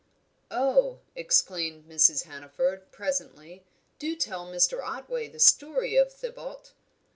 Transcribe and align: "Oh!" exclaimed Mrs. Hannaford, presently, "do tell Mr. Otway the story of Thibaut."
"Oh!" 0.49 1.01
exclaimed 1.15 1.87
Mrs. 1.87 2.23
Hannaford, 2.23 2.91
presently, 2.91 3.63
"do 3.99 4.15
tell 4.15 4.47
Mr. 4.47 4.81
Otway 4.83 5.27
the 5.27 5.37
story 5.37 5.95
of 5.95 6.11
Thibaut." 6.11 6.71